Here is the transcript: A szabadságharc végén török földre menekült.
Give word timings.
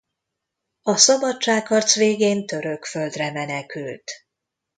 A 0.81 0.95
szabadságharc 0.97 1.95
végén 1.95 2.45
török 2.45 2.85
földre 2.85 3.31
menekült. 3.31 4.11